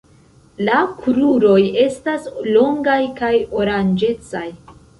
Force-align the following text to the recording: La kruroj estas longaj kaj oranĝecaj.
La 0.69 0.77
kruroj 1.01 1.59
estas 1.83 2.27
longaj 2.57 2.99
kaj 3.23 3.33
oranĝecaj. 3.61 4.47